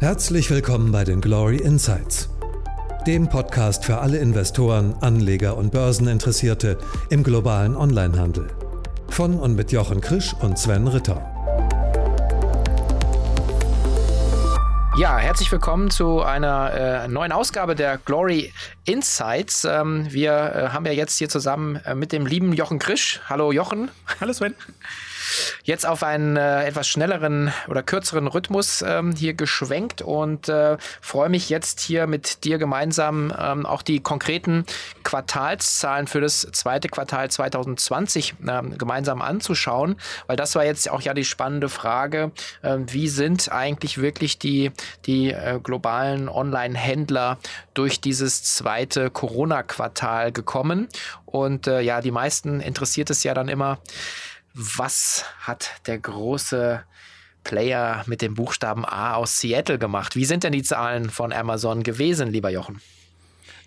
[0.00, 2.28] Herzlich willkommen bei den Glory Insights,
[3.08, 6.78] dem Podcast für alle Investoren, Anleger und Börseninteressierte
[7.10, 8.46] im globalen Onlinehandel.
[9.08, 11.20] Von und mit Jochen Krisch und Sven Ritter.
[14.96, 18.52] Ja, herzlich willkommen zu einer äh, neuen Ausgabe der Glory
[18.84, 19.64] Insights.
[19.64, 23.20] Ähm, wir äh, haben ja jetzt hier zusammen äh, mit dem lieben Jochen Krisch.
[23.28, 23.90] Hallo Jochen.
[24.20, 24.54] Hallo Sven
[25.64, 31.28] jetzt auf einen äh, etwas schnelleren oder kürzeren Rhythmus ähm, hier geschwenkt und äh, freue
[31.28, 34.64] mich jetzt hier mit dir gemeinsam ähm, auch die konkreten
[35.04, 39.96] Quartalszahlen für das zweite Quartal 2020 ähm, gemeinsam anzuschauen,
[40.26, 44.72] weil das war jetzt auch ja die spannende Frage, äh, wie sind eigentlich wirklich die,
[45.06, 47.38] die äh, globalen Online-Händler
[47.74, 50.88] durch dieses zweite Corona-Quartal gekommen?
[51.26, 53.78] Und äh, ja, die meisten interessiert es ja dann immer,
[54.58, 56.82] was hat der große
[57.44, 60.16] Player mit dem Buchstaben A aus Seattle gemacht?
[60.16, 62.80] Wie sind denn die Zahlen von Amazon gewesen, lieber Jochen?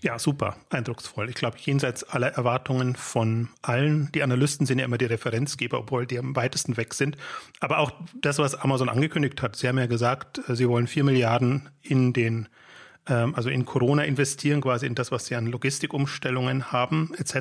[0.01, 1.29] Ja, super, eindrucksvoll.
[1.29, 6.07] Ich glaube, jenseits aller Erwartungen von allen, die Analysten sind ja immer die Referenzgeber, obwohl
[6.07, 7.17] die am weitesten weg sind.
[7.59, 11.03] Aber auch das, was Amazon angekündigt hat, sie haben ja gesagt, äh, sie wollen vier
[11.03, 12.49] Milliarden in den
[13.07, 17.35] ähm, also in Corona investieren, quasi in das, was sie an Logistikumstellungen haben, etc.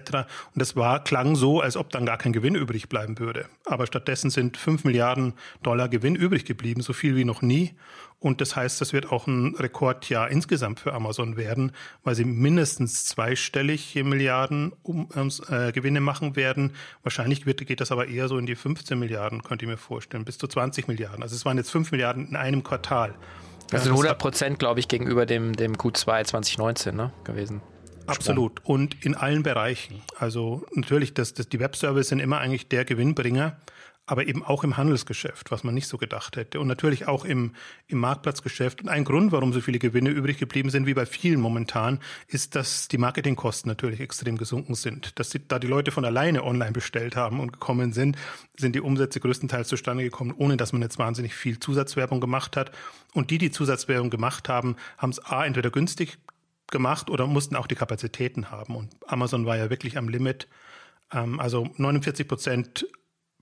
[0.54, 3.46] Und das war, klang so, als ob dann gar kein Gewinn übrig bleiben würde.
[3.66, 7.74] Aber stattdessen sind fünf Milliarden Dollar Gewinn übrig geblieben, so viel wie noch nie.
[8.20, 11.72] Und das heißt, das wird auch ein Rekordjahr insgesamt für Amazon werden,
[12.04, 15.08] weil sie mindestens zweistellig Milliarden um,
[15.48, 16.74] äh, Gewinne machen werden.
[17.02, 20.26] Wahrscheinlich wird, geht das aber eher so in die 15 Milliarden, könnte ich mir vorstellen,
[20.26, 21.22] bis zu 20 Milliarden.
[21.22, 23.14] Also es waren jetzt 5 Milliarden in einem Quartal.
[23.70, 27.62] Das sind 100 Prozent, glaube ich, gegenüber dem, dem Q2 2019 ne, gewesen.
[28.06, 28.64] Absolut.
[28.64, 30.02] Und in allen Bereichen.
[30.18, 33.56] Also natürlich, das, das, die Webservice sind immer eigentlich der Gewinnbringer
[34.06, 36.58] aber eben auch im Handelsgeschäft, was man nicht so gedacht hätte.
[36.58, 37.52] Und natürlich auch im,
[37.86, 38.82] im Marktplatzgeschäft.
[38.82, 42.56] Und ein Grund, warum so viele Gewinne übrig geblieben sind, wie bei vielen momentan, ist,
[42.56, 45.18] dass die Marketingkosten natürlich extrem gesunken sind.
[45.20, 48.16] Dass die, da die Leute von alleine online bestellt haben und gekommen sind,
[48.56, 52.72] sind die Umsätze größtenteils zustande gekommen, ohne dass man jetzt wahnsinnig viel Zusatzwerbung gemacht hat.
[53.14, 56.18] Und die, die Zusatzwerbung gemacht haben, haben es A, entweder günstig
[56.70, 58.74] gemacht oder mussten auch die Kapazitäten haben.
[58.74, 60.48] Und Amazon war ja wirklich am Limit.
[61.12, 62.86] Ähm, also 49 Prozent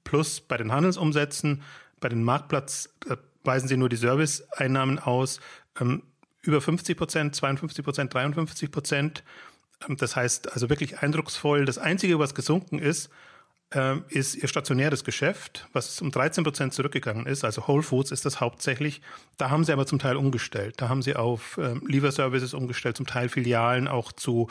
[0.08, 1.62] plus bei den Handelsumsätzen.
[2.00, 5.38] Bei den Marktplatz äh, weisen sie nur die Serviceeinnahmen aus.
[5.78, 6.02] Ähm,
[6.42, 9.22] über 50 Prozent, 52 Prozent, 53 Prozent.
[9.86, 11.66] Ähm, das heißt also wirklich eindrucksvoll.
[11.66, 13.10] Das Einzige, was gesunken ist,
[13.70, 17.44] ähm, ist ihr stationäres Geschäft, was um 13 Prozent zurückgegangen ist.
[17.44, 19.02] Also Whole Foods ist das hauptsächlich.
[19.36, 20.76] Da haben sie aber zum Teil umgestellt.
[20.78, 24.48] Da haben sie auf ähm, Lieferservices umgestellt, zum Teil Filialen auch zu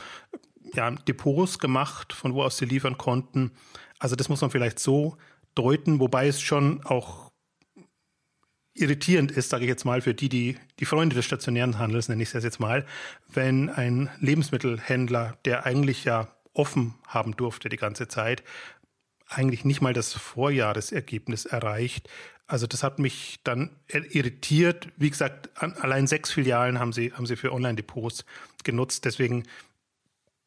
[0.75, 3.53] ja, Depots gemacht, von wo aus sie liefern konnten.
[3.97, 5.17] Also das muss man vielleicht so
[5.57, 7.31] deuten, wobei es schon auch
[8.73, 12.21] irritierend ist, sage ich jetzt mal, für die, die, die Freunde des stationären Handels, nenne
[12.21, 12.85] ich es jetzt mal,
[13.27, 18.43] wenn ein Lebensmittelhändler, der eigentlich ja offen haben durfte die ganze Zeit,
[19.29, 22.09] eigentlich nicht mal das Vorjahresergebnis erreicht.
[22.45, 24.87] Also das hat mich dann irritiert.
[24.95, 28.25] Wie gesagt, allein sechs Filialen haben sie, haben sie für Online-Depots
[28.63, 29.03] genutzt.
[29.03, 29.43] Deswegen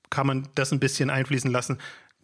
[0.09, 1.79] kann man das ein bisschen einfließen lassen.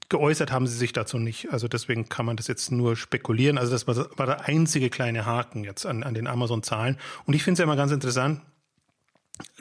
[0.08, 1.52] Geäußert haben sie sich dazu nicht.
[1.52, 3.58] Also deswegen kann man das jetzt nur spekulieren.
[3.58, 6.96] Also das war, war der einzige kleine Haken jetzt an, an den Amazon-Zahlen.
[7.24, 8.40] Und ich finde es ja immer ganz interessant,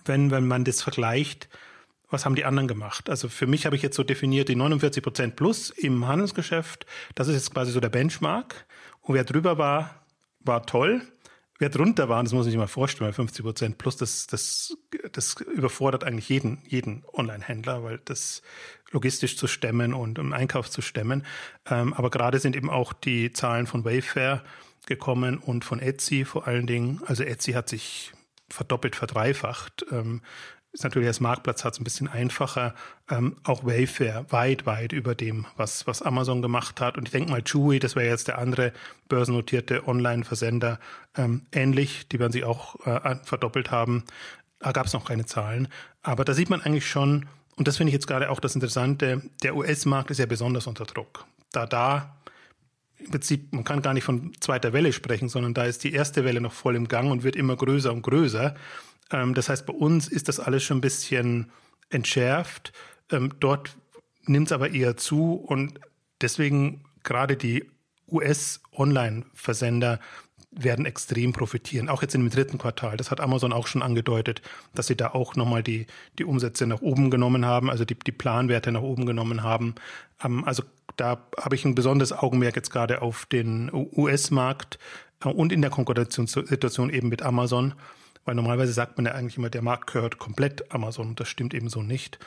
[0.05, 1.49] wenn, wenn man das vergleicht,
[2.09, 3.09] was haben die anderen gemacht?
[3.09, 6.85] Also für mich habe ich jetzt so definiert, die 49 Prozent plus im Handelsgeschäft,
[7.15, 8.65] das ist jetzt quasi so der Benchmark.
[9.01, 10.05] Und wer drüber war,
[10.39, 11.01] war toll.
[11.57, 14.77] Wer drunter war, das muss ich sich mal vorstellen, 50 Prozent plus, das, das,
[15.13, 18.41] das überfordert eigentlich jeden, jeden Online-Händler, weil das
[18.91, 21.25] logistisch zu stemmen und im Einkauf zu stemmen.
[21.69, 24.43] Ähm, aber gerade sind eben auch die Zahlen von Wayfair
[24.85, 27.01] gekommen und von Etsy vor allen Dingen.
[27.05, 28.11] Also Etsy hat sich
[28.49, 29.85] verdoppelt, verdreifacht.
[29.91, 30.21] Ähm,
[30.75, 32.75] ist natürlich als Marktplatz hat es ein bisschen einfacher.
[33.09, 36.97] Ähm, auch Wayfair weit, weit über dem, was, was Amazon gemacht hat.
[36.97, 38.73] Und ich denke mal, Chewy, das wäre jetzt der andere
[39.07, 40.79] börsennotierte Online-Versender,
[41.15, 42.09] ähm, ähnlich.
[42.09, 44.03] Die werden sich auch äh, verdoppelt haben.
[44.59, 45.69] Da gab es noch keine Zahlen.
[46.01, 47.25] Aber da sieht man eigentlich schon,
[47.55, 50.83] und das finde ich jetzt gerade auch das Interessante, der US-Markt ist ja besonders unter
[50.83, 51.25] Druck.
[51.53, 52.17] Da da
[52.97, 56.25] im Prinzip, man kann gar nicht von zweiter Welle sprechen, sondern da ist die erste
[56.25, 58.55] Welle noch voll im Gang und wird immer größer und größer.
[59.11, 61.51] Ähm, das heißt, bei uns ist das alles schon ein bisschen
[61.89, 62.73] entschärft.
[63.11, 63.77] Ähm, dort
[64.25, 65.79] nimmt es aber eher zu und
[66.21, 67.65] deswegen gerade die
[68.07, 69.99] US-Online-Versender
[70.57, 72.95] werden extrem profitieren, auch jetzt im dritten Quartal.
[72.95, 74.41] Das hat Amazon auch schon angedeutet,
[74.73, 75.85] dass sie da auch nochmal die,
[76.17, 79.75] die Umsätze nach oben genommen haben, also die, die Planwerte nach oben genommen haben.
[80.23, 80.63] Ähm, also
[80.95, 84.79] da habe ich ein besonderes Augenmerk jetzt gerade auf den US-Markt
[85.23, 87.73] äh, und in der Konkurrenzsituation eben mit Amazon
[88.25, 91.69] weil normalerweise sagt man ja eigentlich immer, der Markt gehört komplett Amazon das stimmt eben
[91.69, 92.19] so nicht.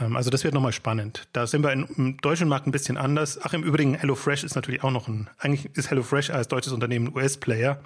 [0.00, 1.28] Ähm, also das wird nochmal spannend.
[1.32, 3.38] Da sind wir im deutschen Markt ein bisschen anders.
[3.42, 7.14] Ach, im Übrigen, HelloFresh ist natürlich auch noch ein, eigentlich ist HelloFresh als deutsches Unternehmen
[7.14, 7.80] US-Player,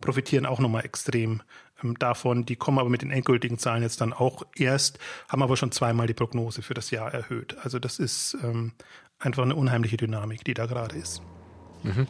[0.00, 1.42] profitieren auch nochmal extrem
[1.82, 2.44] ähm, davon.
[2.44, 4.98] Die kommen aber mit den endgültigen Zahlen jetzt dann auch erst,
[5.28, 7.56] haben aber schon zweimal die Prognose für das Jahr erhöht.
[7.62, 8.72] Also das ist ähm,
[9.18, 11.22] einfach eine unheimliche Dynamik, die da gerade ist.
[11.82, 12.06] Mhm.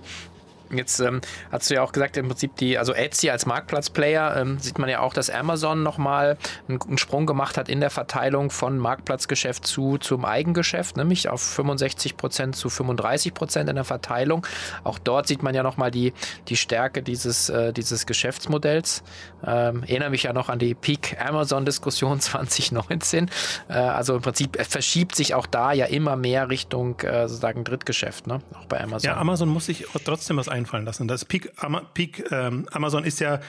[0.71, 1.21] Jetzt ähm,
[1.53, 4.89] hast du ja auch gesagt, im Prinzip die, also Etsy als Marktplatzplayer, ähm, sieht man
[4.89, 6.37] ja auch, dass Amazon nochmal
[6.69, 11.43] einen, einen Sprung gemacht hat in der Verteilung von Marktplatzgeschäft zu zum Eigengeschäft, nämlich auf
[11.43, 14.47] 65 Prozent zu 35 Prozent in der Verteilung.
[14.85, 16.13] Auch dort sieht man ja nochmal die,
[16.49, 19.03] die Stärke dieses, äh, dieses Geschäftsmodells.
[19.45, 23.31] Ähm, erinnere mich ja noch an die Peak Amazon-Diskussion 2019.
[23.69, 28.27] Äh, also im Prinzip verschiebt sich auch da ja immer mehr Richtung äh, sozusagen Drittgeschäft,
[28.27, 28.41] ne?
[28.55, 29.11] auch bei Amazon.
[29.11, 31.09] Ja, Amazon muss sich trotzdem was einfallen lassen.
[31.09, 31.53] Das Peak,
[31.95, 33.41] Peak ähm, Amazon ist ja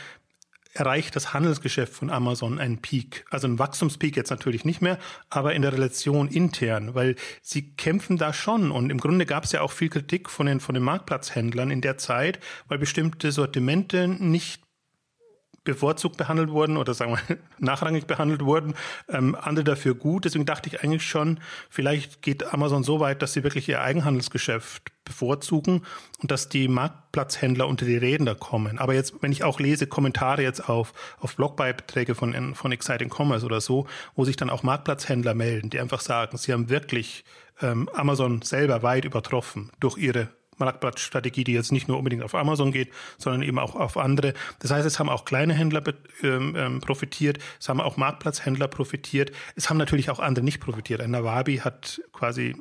[0.74, 3.26] erreicht das Handelsgeschäft von Amazon einen Peak.
[3.30, 5.00] Also ein Wachstumspeak jetzt natürlich nicht mehr,
[5.30, 8.72] aber in der Relation intern, weil sie kämpfen da schon.
[8.72, 11.82] Und im Grunde gab es ja auch viel Kritik von den, von den Marktplatzhändlern in
[11.82, 14.67] der Zeit, weil bestimmte Sortimente nicht
[15.68, 18.74] bevorzugt behandelt wurden oder sagen wir nachrangig behandelt wurden,
[19.10, 20.26] ähm, andere dafür gut.
[20.26, 24.92] Deswegen dachte ich eigentlich schon, vielleicht geht Amazon so weit, dass sie wirklich ihr Eigenhandelsgeschäft
[25.04, 25.84] bevorzugen
[26.22, 28.80] und dass die Marktplatzhändler unter die Räder kommen.
[28.80, 33.46] Aber jetzt, wenn ich auch lese Kommentare jetzt auf, auf Blogbeiträge von, von Exciting Commerce
[33.46, 37.24] oder so, wo sich dann auch Marktplatzhändler melden, die einfach sagen, sie haben wirklich
[37.62, 42.72] ähm, Amazon selber weit übertroffen durch ihre Marktplatzstrategie, die jetzt nicht nur unbedingt auf Amazon
[42.72, 44.34] geht, sondern eben auch auf andere.
[44.60, 45.84] Das heißt, es haben auch kleine Händler
[46.24, 51.02] ähm, ähm, profitiert, es haben auch Marktplatzhändler profitiert, es haben natürlich auch andere nicht profitiert.
[51.02, 52.56] Ein Nawabi hat quasi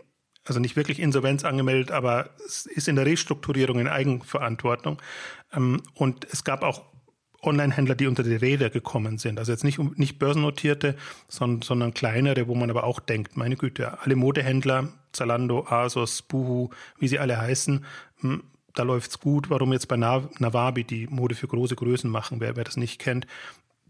[0.44, 5.02] also nicht wirklich Insolvenz angemeldet, aber es ist in der Restrukturierung in Eigenverantwortung.
[5.52, 6.84] Ähm, und es gab auch
[7.46, 9.38] Online-Händler, die unter die Räder gekommen sind.
[9.38, 10.96] Also jetzt nicht, nicht börsennotierte,
[11.28, 16.70] sondern, sondern kleinere, wo man aber auch denkt, meine Güte, alle Modehändler, Zalando, Asos, Buhu,
[16.98, 17.84] wie sie alle heißen,
[18.20, 18.42] hm,
[18.74, 19.50] da läuft's gut.
[19.50, 23.26] Warum jetzt bei Nawabi die Mode für große Größen machen, wer, wer das nicht kennt,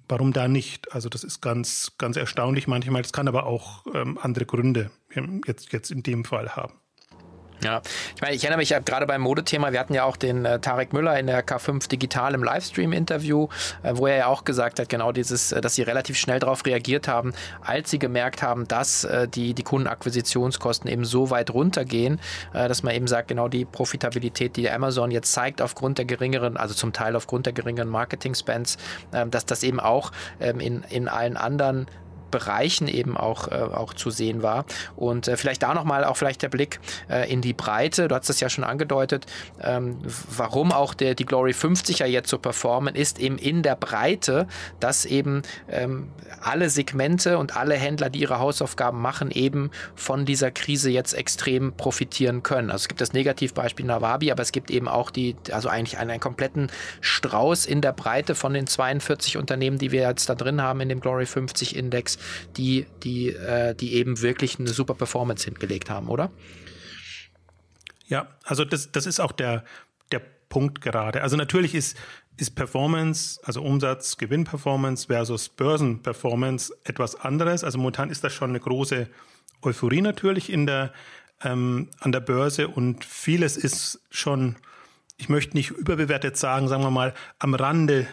[0.09, 0.93] warum da nicht?
[0.93, 3.03] Also das ist ganz, ganz erstaunlich manchmal.
[3.03, 4.91] Das kann aber auch ähm, andere Gründe
[5.47, 6.75] jetzt, jetzt in dem Fall haben.
[7.65, 7.81] Ja,
[8.15, 10.93] ich meine, ich erinnere mich gerade beim Modethema, wir hatten ja auch den äh, Tarek
[10.93, 13.49] Müller in der K5 Digital im Livestream-Interview,
[13.83, 16.67] äh, wo er ja auch gesagt hat, genau dieses, äh, dass sie relativ schnell darauf
[16.67, 17.33] reagiert haben,
[17.63, 22.21] als sie gemerkt haben, dass äh, die, die Kundenakquisitionskosten eben so weit runtergehen,
[22.53, 26.59] äh, dass man eben sagt, genau die Profitabilität, die Amazon jetzt zeigt aufgrund der geringeren,
[26.59, 28.77] also zum Teil aufgrund der geringeren Marketing-Spends,
[29.15, 31.87] ähm, dass das eben auch ähm, in, in allen anderen
[32.37, 34.67] Bereichen eben auch, äh, auch zu sehen war.
[34.95, 38.09] Und äh, vielleicht da nochmal auch vielleicht der Blick äh, in die Breite.
[38.09, 39.25] Du hast es ja schon angedeutet,
[39.63, 39.97] ähm,
[40.37, 44.47] warum auch der, die Glory 50 ja jetzt so performen, ist eben in der Breite,
[44.81, 46.11] dass eben ähm,
[46.43, 51.73] alle Segmente und alle Händler, die ihre Hausaufgaben machen, eben von dieser Krise jetzt extrem
[51.73, 52.71] profitieren können.
[52.71, 56.11] Also es gibt das Negativbeispiel Nawabi, aber es gibt eben auch die, also eigentlich einen,
[56.11, 60.61] einen kompletten Strauß in der Breite von den 42 Unternehmen, die wir jetzt da drin
[60.61, 62.19] haben in dem Glory 50 Index
[62.57, 66.31] die, die, äh, die eben wirklich eine super Performance hingelegt haben, oder?
[68.07, 69.65] Ja, also das, das ist auch der,
[70.13, 71.23] der Punkt gerade.
[71.23, 71.97] Also natürlich ist,
[72.37, 77.65] ist Performance, also Umsatz, Gewinnperformance versus Börsenperformance etwas anderes.
[77.65, 79.09] Also momentan ist das schon eine große
[79.63, 80.93] Euphorie natürlich in der,
[81.43, 84.57] ähm, an der Börse und vieles ist schon,
[85.17, 88.07] ich möchte nicht überbewertet sagen, sagen wir mal, am Rande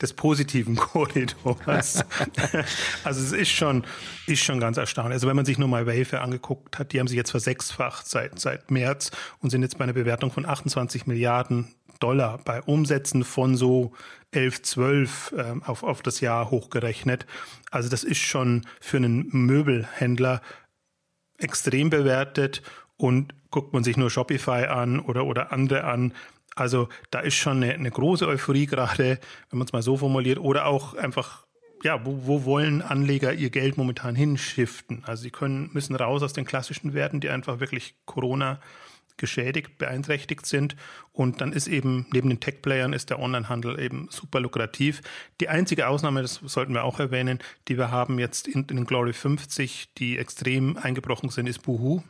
[0.00, 2.04] des positiven Korridors.
[3.04, 3.84] also es ist schon,
[4.26, 5.14] ist schon ganz erstaunlich.
[5.14, 8.38] Also wenn man sich nur mal Wayfair angeguckt hat, die haben sich jetzt versechsfacht seit,
[8.38, 9.10] seit März
[9.40, 13.92] und sind jetzt bei einer Bewertung von 28 Milliarden Dollar bei Umsätzen von so
[14.32, 17.26] 11, 12 äh, auf, auf das Jahr hochgerechnet.
[17.70, 20.42] Also das ist schon für einen Möbelhändler
[21.38, 22.62] extrem bewertet
[22.96, 26.12] und guckt man sich nur Shopify an oder, oder andere an,
[26.56, 29.20] also da ist schon eine, eine große Euphorie gerade,
[29.50, 31.46] wenn man es mal so formuliert, oder auch einfach
[31.82, 35.04] ja, wo, wo wollen Anleger ihr Geld momentan hinschiften?
[35.04, 38.60] Also sie können, müssen raus aus den klassischen Werten, die einfach wirklich Corona
[39.18, 40.74] geschädigt, beeinträchtigt sind.
[41.12, 45.02] Und dann ist eben neben den Tech-Playern ist der Onlinehandel eben super lukrativ.
[45.40, 48.84] Die einzige Ausnahme, das sollten wir auch erwähnen, die wir haben jetzt in, in den
[48.84, 52.02] Glory 50, die extrem eingebrochen sind, ist Boohoo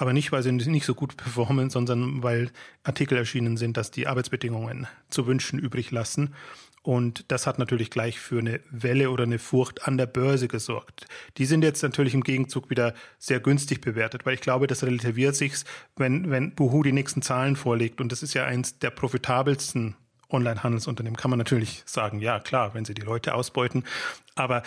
[0.00, 2.50] aber nicht, weil sie nicht so gut performen, sondern weil
[2.84, 6.34] Artikel erschienen sind, dass die Arbeitsbedingungen zu wünschen übrig lassen.
[6.82, 11.06] Und das hat natürlich gleich für eine Welle oder eine Furcht an der Börse gesorgt.
[11.36, 15.36] Die sind jetzt natürlich im Gegenzug wieder sehr günstig bewertet, weil ich glaube, das relativiert
[15.36, 15.52] sich,
[15.96, 18.00] wenn, wenn Buhu die nächsten Zahlen vorlegt.
[18.00, 19.96] Und das ist ja eins der profitabelsten
[20.30, 21.18] Online-Handelsunternehmen.
[21.18, 23.84] Kann man natürlich sagen, ja klar, wenn sie die Leute ausbeuten.
[24.34, 24.62] Aber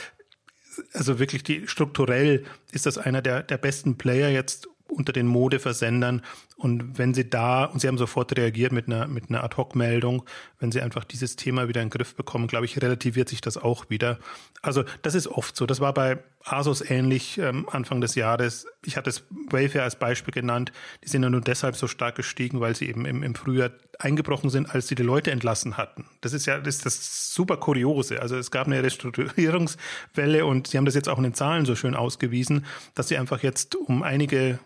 [0.94, 6.22] also wirklich die strukturell ist das einer der, der besten Player jetzt unter den Modeversendern.
[6.56, 10.24] Und wenn Sie da, und Sie haben sofort reagiert mit einer, mit einer Ad-Hoc-Meldung,
[10.60, 13.58] wenn Sie einfach dieses Thema wieder in den Griff bekommen, glaube ich, relativiert sich das
[13.58, 14.20] auch wieder.
[14.62, 15.66] Also das ist oft so.
[15.66, 18.66] Das war bei Asus ähnlich ähm, Anfang des Jahres.
[18.86, 20.72] Ich hatte es Wayfair als Beispiel genannt.
[21.04, 24.50] Die sind ja nur deshalb so stark gestiegen, weil sie eben im, im Frühjahr eingebrochen
[24.50, 26.06] sind, als sie die Leute entlassen hatten.
[26.22, 28.22] Das ist ja das, ist das super Kuriose.
[28.22, 31.76] Also es gab eine Restrukturierungswelle und sie haben das jetzt auch in den Zahlen so
[31.76, 34.60] schön ausgewiesen, dass sie einfach jetzt um einige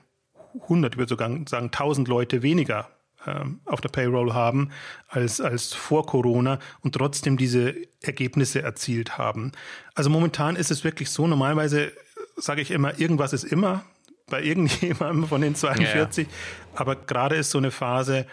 [0.63, 2.89] 100, ich würde sogar sagen 1000 Leute weniger
[3.25, 4.71] ähm, auf der Payroll haben
[5.07, 9.51] als, als vor Corona und trotzdem diese Ergebnisse erzielt haben.
[9.95, 11.91] Also momentan ist es wirklich so, normalerweise
[12.35, 13.83] sage ich immer, irgendwas ist immer
[14.27, 16.33] bei irgendjemandem von den 42, ja.
[16.75, 18.25] aber gerade ist so eine Phase,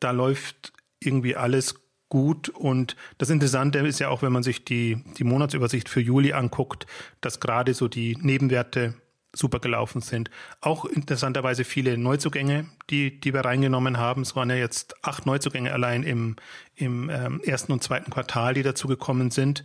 [0.00, 1.74] da läuft irgendwie alles
[2.08, 2.48] gut.
[2.48, 6.86] Und das Interessante ist ja auch, wenn man sich die, die Monatsübersicht für Juli anguckt,
[7.20, 8.94] dass gerade so die Nebenwerte
[9.34, 10.30] super gelaufen sind.
[10.60, 14.22] Auch interessanterweise viele Neuzugänge, die, die wir reingenommen haben.
[14.22, 16.36] Es waren ja jetzt acht Neuzugänge allein im,
[16.76, 19.64] im ähm, ersten und zweiten Quartal, die dazugekommen sind.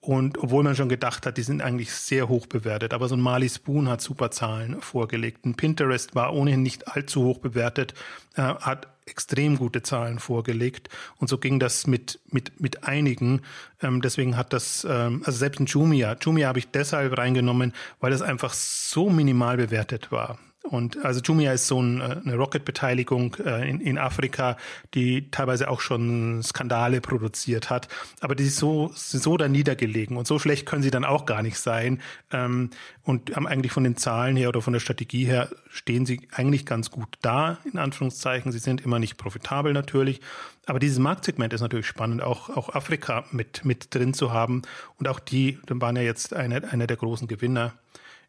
[0.00, 2.94] Und obwohl man schon gedacht hat, die sind eigentlich sehr hoch bewertet.
[2.94, 5.44] Aber so ein Mali Spoon hat super Zahlen vorgelegt.
[5.44, 7.92] Ein Pinterest war ohnehin nicht allzu hoch bewertet,
[8.34, 10.88] äh, hat extrem gute Zahlen vorgelegt.
[11.18, 13.42] Und so ging das mit, mit, mit einigen.
[13.82, 18.12] Ähm, deswegen hat das, ähm, also selbst ein Jumia, Jumia habe ich deshalb reingenommen, weil
[18.12, 20.38] es einfach so minimal bewertet war.
[20.70, 24.56] Und also Jumia ist so ein, äh, eine Rocket-Beteiligung äh, in, in Afrika,
[24.94, 27.88] die teilweise auch schon Skandale produziert hat.
[28.20, 31.42] Aber die ist so, so da niedergelegen und so schlecht können sie dann auch gar
[31.42, 32.00] nicht sein.
[32.30, 32.70] Ähm,
[33.02, 36.66] und haben eigentlich von den Zahlen her oder von der Strategie her stehen sie eigentlich
[36.66, 38.52] ganz gut da, in Anführungszeichen.
[38.52, 40.20] Sie sind immer nicht profitabel natürlich.
[40.66, 44.62] Aber dieses Marktsegment ist natürlich spannend, auch, auch Afrika mit, mit drin zu haben.
[44.98, 47.72] Und auch die, dann waren ja jetzt einer eine der großen Gewinner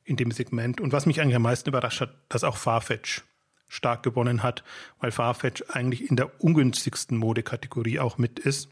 [0.03, 0.81] in dem Segment.
[0.81, 3.23] Und was mich eigentlich am meisten überrascht hat, dass auch Farfetch
[3.67, 4.63] stark gewonnen hat,
[4.99, 8.69] weil Farfetch eigentlich in der ungünstigsten Modekategorie auch mit ist.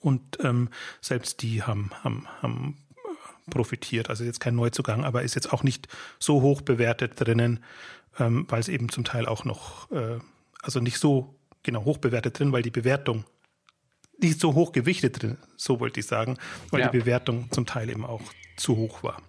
[0.00, 0.68] Und ähm,
[1.00, 4.10] selbst die haben, haben, haben äh, profitiert.
[4.10, 7.64] Also jetzt kein Neuzugang, aber ist jetzt auch nicht so hoch bewertet drinnen,
[8.18, 10.18] ähm, weil es eben zum Teil auch noch, äh,
[10.60, 13.24] also nicht so genau hoch bewertet drin, weil die Bewertung
[14.20, 16.36] nicht so hoch gewichtet drin, so wollte ich sagen,
[16.70, 16.88] weil ja.
[16.88, 18.22] die Bewertung zum Teil eben auch
[18.56, 19.22] zu hoch war.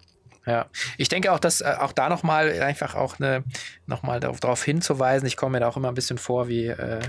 [0.46, 0.66] Ja,
[0.96, 3.44] ich denke auch, dass äh, auch da nochmal einfach auch eine,
[3.86, 7.00] nochmal darauf, darauf hinzuweisen, ich komme mir da auch immer ein bisschen vor wie äh,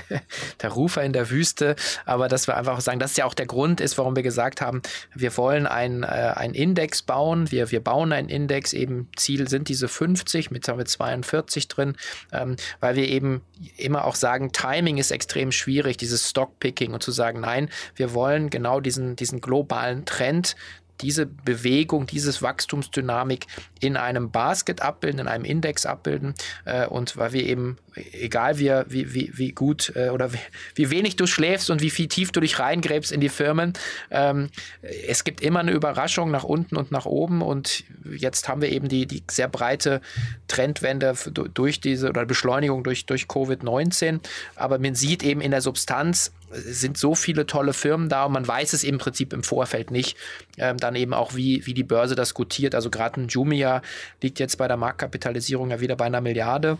[0.62, 3.80] der Rufer in der Wüste, aber dass wir einfach sagen, das ja auch der Grund
[3.80, 4.82] ist, warum wir gesagt haben,
[5.14, 9.88] wir wollen einen äh, Index bauen, wir, wir bauen einen Index, eben Ziel sind diese
[9.88, 11.96] 50, mit haben wir 42 drin,
[12.32, 13.40] ähm, weil wir eben
[13.78, 18.50] immer auch sagen, Timing ist extrem schwierig, dieses Stockpicking und zu sagen, nein, wir wollen
[18.50, 20.56] genau diesen, diesen globalen Trend
[21.00, 23.46] diese Bewegung, dieses Wachstumsdynamik
[23.80, 26.34] in einem Basket abbilden, in einem Index abbilden.
[26.64, 27.78] Äh, und weil wir eben,
[28.12, 30.38] egal wie, wie, wie, gut äh, oder wie,
[30.74, 33.74] wie, wenig du schläfst und wie viel tief du dich reingräbst in die Firmen,
[34.10, 34.48] ähm,
[34.82, 37.42] es gibt immer eine Überraschung nach unten und nach oben.
[37.42, 37.84] Und
[38.16, 40.00] jetzt haben wir eben die, die sehr breite
[40.48, 41.14] Trendwende
[41.54, 44.20] durch diese oder Beschleunigung durch, durch Covid-19.
[44.54, 48.46] Aber man sieht eben in der Substanz, sind so viele tolle Firmen da und man
[48.46, 50.16] weiß es im Prinzip im Vorfeld nicht.
[50.58, 52.74] Ähm, dann eben auch, wie, wie die Börse das gutiert.
[52.74, 53.82] Also gerade ein Jumia
[54.22, 56.78] liegt jetzt bei der Marktkapitalisierung ja wieder bei einer Milliarde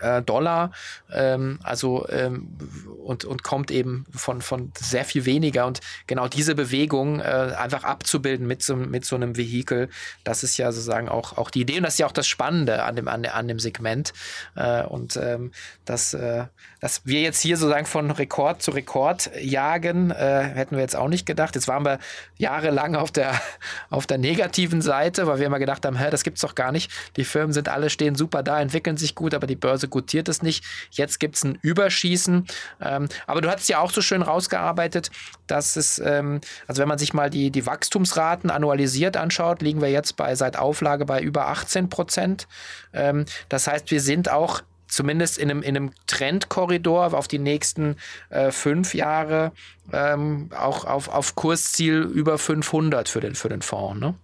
[0.00, 0.72] äh, Dollar,
[1.12, 2.48] ähm, also ähm,
[3.04, 5.66] und, und kommt eben von, von sehr viel weniger.
[5.66, 7.24] Und genau diese Bewegung äh,
[7.56, 9.88] einfach abzubilden mit so, mit so einem Vehikel,
[10.24, 12.82] das ist ja sozusagen auch, auch die Idee und das ist ja auch das Spannende
[12.82, 14.12] an dem, an, an dem Segment.
[14.54, 15.52] Äh, und ähm,
[15.84, 16.44] dass, äh,
[16.80, 21.08] dass wir jetzt hier sozusagen von Rekord zu Rekord jagen, äh, hätten wir jetzt auch
[21.08, 21.54] nicht gedacht.
[21.54, 21.98] Jetzt waren wir
[22.36, 23.40] jahrelang auf der,
[23.90, 26.90] auf der negativen Seite, weil wir immer gedacht haben, hä, das gibt's doch gar nicht.
[27.16, 30.28] Die Firmen sind alle stehen super da, entwickeln sich gut, aber die Börse Börse gutiert
[30.28, 30.64] es nicht.
[30.90, 32.46] Jetzt gibt es ein Überschießen.
[32.80, 35.10] Ähm, aber du hast ja auch so schön rausgearbeitet,
[35.46, 39.90] dass es, ähm, also wenn man sich mal die, die Wachstumsraten annualisiert anschaut, liegen wir
[39.90, 42.48] jetzt bei seit Auflage bei über 18 Prozent.
[42.92, 47.96] Ähm, das heißt, wir sind auch zumindest in einem, in einem Trendkorridor auf die nächsten
[48.30, 49.52] äh, fünf Jahre
[49.92, 54.00] ähm, auch auf, auf Kursziel über 500 für den, für den Fonds.
[54.00, 54.14] Ne?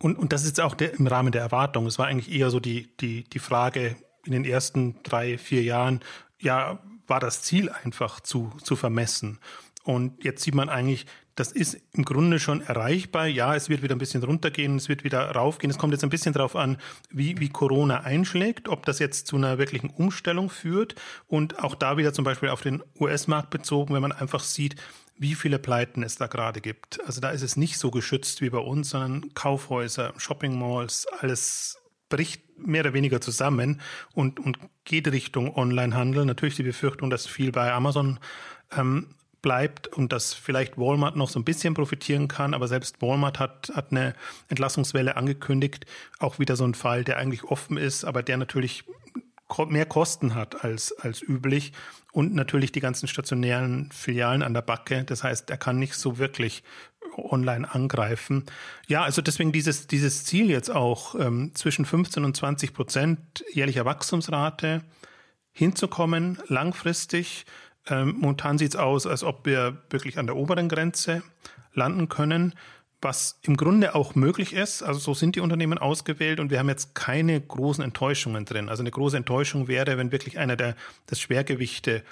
[0.00, 1.86] Und, und das ist auch der, im Rahmen der Erwartung.
[1.86, 6.00] Es war eigentlich eher so die, die, die Frage, in den ersten drei, vier Jahren,
[6.38, 9.38] ja, war das Ziel einfach zu, zu vermessen.
[9.84, 13.26] Und jetzt sieht man eigentlich, das ist im Grunde schon erreichbar.
[13.26, 15.70] Ja, es wird wieder ein bisschen runtergehen, es wird wieder raufgehen.
[15.70, 16.76] Es kommt jetzt ein bisschen darauf an,
[17.10, 20.94] wie, wie Corona einschlägt, ob das jetzt zu einer wirklichen Umstellung führt.
[21.28, 24.76] Und auch da wieder zum Beispiel auf den US-Markt bezogen, wenn man einfach sieht,
[25.16, 27.00] wie viele Pleiten es da gerade gibt.
[27.06, 31.81] Also da ist es nicht so geschützt wie bei uns, sondern Kaufhäuser, Shopping Malls, alles
[32.12, 33.80] bricht mehr oder weniger zusammen
[34.12, 36.26] und, und geht Richtung Onlinehandel.
[36.26, 38.20] Natürlich die Befürchtung, dass viel bei Amazon
[38.76, 43.38] ähm, bleibt und dass vielleicht Walmart noch so ein bisschen profitieren kann, aber selbst Walmart
[43.38, 44.14] hat, hat eine
[44.50, 45.86] Entlassungswelle angekündigt.
[46.18, 48.84] Auch wieder so ein Fall, der eigentlich offen ist, aber der natürlich
[49.68, 51.72] mehr Kosten hat als, als üblich
[52.12, 55.04] und natürlich die ganzen stationären Filialen an der Backe.
[55.04, 56.62] Das heißt, er kann nicht so wirklich
[57.16, 58.44] online angreifen.
[58.86, 63.84] Ja, also deswegen dieses, dieses Ziel jetzt auch ähm, zwischen 15 und 20 Prozent jährlicher
[63.84, 64.82] Wachstumsrate
[65.52, 67.44] hinzukommen, langfristig
[67.88, 71.22] ähm, momentan sieht es aus, als ob wir wirklich an der oberen Grenze
[71.74, 72.54] landen können,
[73.02, 74.82] was im Grunde auch möglich ist.
[74.82, 78.68] Also so sind die Unternehmen ausgewählt und wir haben jetzt keine großen Enttäuschungen drin.
[78.68, 82.02] Also eine große Enttäuschung wäre, wenn wirklich einer der das Schwergewichte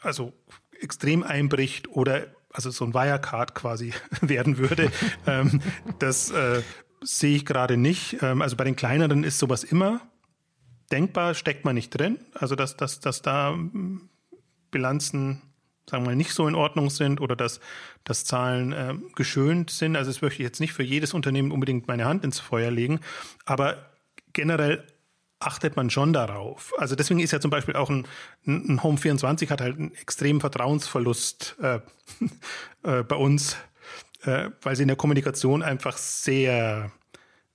[0.00, 0.32] also
[0.80, 4.90] extrem einbricht oder also so ein Wirecard quasi werden würde.
[5.26, 5.60] ähm,
[5.98, 6.62] das äh,
[7.02, 8.22] sehe ich gerade nicht.
[8.22, 10.00] Ähm, also bei den kleineren ist sowas immer
[10.90, 12.18] denkbar, steckt man nicht drin.
[12.34, 13.58] Also dass, dass, dass da
[14.70, 15.42] Bilanzen
[15.88, 17.60] sagen wir mal, nicht so in Ordnung sind oder dass,
[18.04, 19.96] dass Zahlen äh, geschönt sind.
[19.96, 23.00] Also das möchte ich jetzt nicht für jedes Unternehmen unbedingt meine Hand ins Feuer legen,
[23.44, 23.90] aber
[24.32, 24.84] generell
[25.40, 26.74] achtet man schon darauf.
[26.78, 28.06] Also deswegen ist ja zum Beispiel auch ein,
[28.46, 31.80] ein Home 24 hat halt einen extremen Vertrauensverlust äh,
[32.82, 33.56] äh, bei uns,
[34.24, 36.90] äh, weil sie in der Kommunikation einfach sehr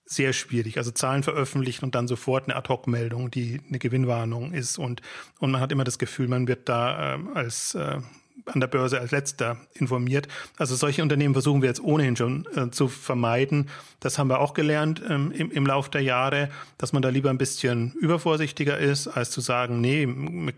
[0.05, 0.77] sehr schwierig.
[0.77, 5.01] Also Zahlen veröffentlichen und dann sofort eine Ad-Hoc-Meldung, die eine Gewinnwarnung ist und,
[5.39, 7.99] und man hat immer das Gefühl, man wird da äh, als äh,
[8.45, 10.27] an der Börse als letzter informiert.
[10.57, 13.69] Also solche Unternehmen versuchen wir jetzt ohnehin schon äh, zu vermeiden.
[13.99, 17.29] Das haben wir auch gelernt ähm, im, im Lauf der Jahre, dass man da lieber
[17.29, 20.07] ein bisschen übervorsichtiger ist, als zu sagen, nee,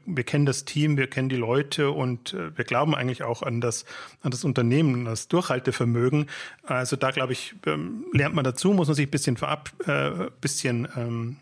[0.05, 3.61] wir kennen das Team, wir kennen die Leute und äh, wir glauben eigentlich auch an
[3.61, 3.85] das,
[4.21, 6.27] an das Unternehmen, das Durchhaltevermögen.
[6.63, 10.29] Also da, glaube ich, ähm, lernt man dazu, muss man sich ein bisschen vorab, äh,
[10.41, 11.37] bisschen ähm,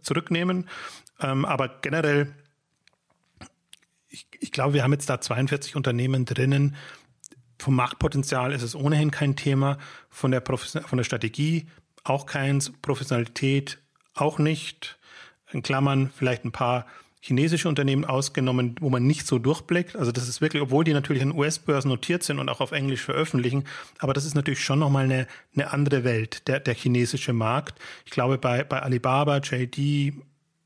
[0.00, 0.68] zurücknehmen.
[1.20, 2.32] Ähm, aber generell
[4.12, 6.76] ich, ich glaube, wir haben jetzt da 42 Unternehmen drinnen.
[7.58, 9.78] Vom Marktpotenzial ist es ohnehin kein Thema.
[10.10, 11.66] Von der, Profession von der Strategie
[12.04, 12.70] auch keins.
[12.82, 13.78] Professionalität
[14.14, 14.98] auch nicht.
[15.50, 16.86] In Klammern vielleicht ein paar
[17.20, 19.94] chinesische Unternehmen ausgenommen, wo man nicht so durchblickt.
[19.94, 23.02] Also das ist wirklich, obwohl die natürlich an US-Börsen notiert sind und auch auf Englisch
[23.02, 23.64] veröffentlichen,
[24.00, 27.78] aber das ist natürlich schon nochmal eine, eine andere Welt, der, der chinesische Markt.
[28.04, 30.14] Ich glaube, bei, bei Alibaba, JD,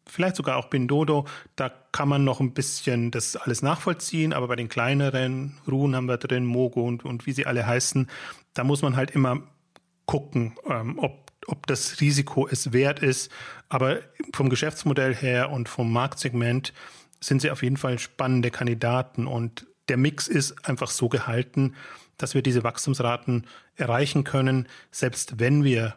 [0.07, 4.57] vielleicht sogar auch Bindodo, da kann man noch ein bisschen das alles nachvollziehen, aber bei
[4.57, 8.09] den kleineren, Ruhen haben wir drin, Mogo und, und wie sie alle heißen,
[8.55, 9.43] da muss man halt immer
[10.07, 13.31] gucken, ähm, ob, ob das Risiko es wert ist.
[13.69, 13.99] Aber
[14.33, 16.73] vom Geschäftsmodell her und vom Marktsegment
[17.21, 21.75] sind sie auf jeden Fall spannende Kandidaten und der Mix ist einfach so gehalten,
[22.19, 25.97] dass wir diese Wachstumsraten erreichen können, selbst wenn wir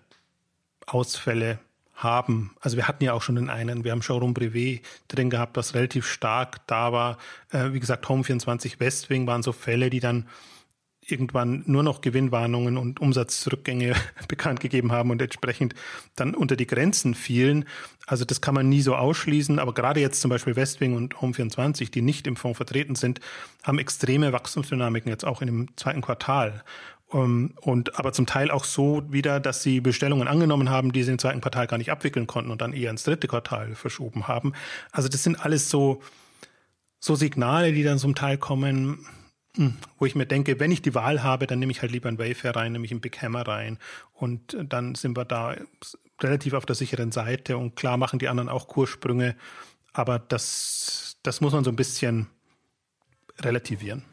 [0.85, 1.59] Ausfälle
[1.99, 2.51] haben.
[2.59, 5.75] Also wir hatten ja auch schon den einen, wir haben Showroom Privé drin gehabt, was
[5.75, 7.17] relativ stark da war.
[7.51, 10.27] Äh, wie gesagt, Home 24 Westwing waren so Fälle, die dann
[11.11, 13.95] irgendwann nur noch Gewinnwarnungen und Umsatzzurückgänge
[14.27, 15.73] bekannt gegeben haben und entsprechend
[16.15, 17.65] dann unter die Grenzen fielen.
[18.05, 21.91] Also das kann man nie so ausschließen, aber gerade jetzt zum Beispiel Westwing und Home24,
[21.91, 23.19] die nicht im Fonds vertreten sind,
[23.63, 26.63] haben extreme Wachstumsdynamiken jetzt auch in dem zweiten Quartal.
[27.11, 31.01] Um, ähm, und aber zum Teil auch so wieder, dass sie Bestellungen angenommen haben, die
[31.03, 34.27] sie im zweiten Quartal gar nicht abwickeln konnten und dann eher ins dritte Quartal verschoben
[34.27, 34.53] haben.
[34.91, 36.01] Also das sind alles so,
[36.99, 39.07] so Signale, die dann zum Teil kommen,
[39.55, 42.09] hm, wo ich mir denke, wenn ich die Wahl habe, dann nehme ich halt lieber
[42.09, 43.79] ein Wayfair rein, nehme ich einen Big Hammer rein
[44.13, 45.55] und dann sind wir da
[46.21, 49.35] relativ auf der sicheren Seite und klar machen die anderen auch Kurssprünge,
[49.93, 52.27] aber das, das muss man so ein bisschen
[53.39, 54.03] relativieren.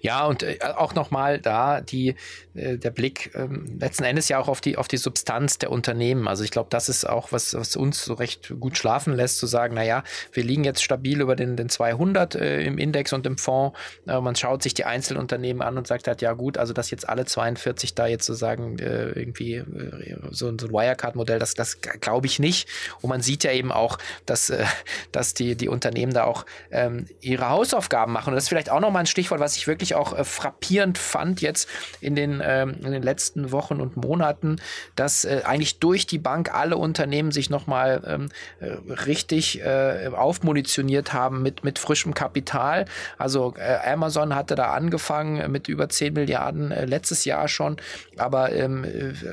[0.00, 2.14] Ja, und äh, auch nochmal da die,
[2.54, 6.28] äh, der Blick ähm, letzten Endes ja auch auf die, auf die Substanz der Unternehmen.
[6.28, 9.46] Also ich glaube, das ist auch, was, was uns so recht gut schlafen lässt, zu
[9.46, 13.38] sagen, naja, wir liegen jetzt stabil über den, den 200 äh, im Index und im
[13.38, 13.78] Fonds.
[14.06, 17.08] Äh, man schaut sich die Einzelunternehmen an und sagt halt, ja gut, also dass jetzt
[17.08, 22.26] alle 42 da jetzt sozusagen äh, irgendwie äh, so, so ein Wirecard-Modell, das, das glaube
[22.26, 22.68] ich nicht.
[23.00, 24.64] Und man sieht ja eben auch, dass, äh,
[25.12, 28.30] dass die, die Unternehmen da auch ähm, ihre Hausaufgaben machen.
[28.30, 30.98] Und das ist vielleicht auch nochmal ein Stichwort, was ich wirklich ich auch äh, frappierend
[30.98, 31.68] fand jetzt
[32.00, 34.60] in den, ähm, in den letzten Wochen und Monaten,
[34.96, 38.28] dass äh, eigentlich durch die Bank alle Unternehmen sich nochmal ähm,
[38.60, 38.66] äh,
[39.06, 42.84] richtig aufmunitioniert haben mit, mit frischem Kapital.
[43.18, 47.76] Also Amazon hatte da angefangen mit über 10 Milliarden letztes Jahr schon,
[48.16, 48.84] aber ähm,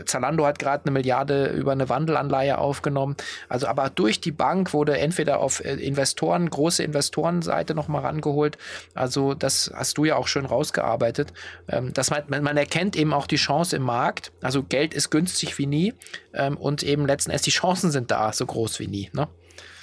[0.06, 3.16] Zalando hat gerade eine Milliarde über eine Wandelanleihe aufgenommen.
[3.48, 8.58] Also aber durch die Bank wurde entweder auf Investoren, große Investorenseite nochmal rangeholt.
[8.94, 11.34] Also das hast du ja auch schön rausgearbeitet.
[11.68, 14.32] Ähm, dass man, man erkennt eben auch die Chance im Markt.
[14.42, 15.94] Also Geld ist günstig wie nie
[16.34, 19.10] ähm, und eben letzten Endes die Chancen sind da so groß wie nie.
[19.14, 19.28] Ne?